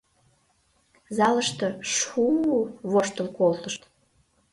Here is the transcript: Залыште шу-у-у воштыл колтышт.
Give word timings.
Залыште 1.17 1.67
шу-у-у 1.95 2.59
воштыл 2.91 3.27
колтышт. 3.37 3.81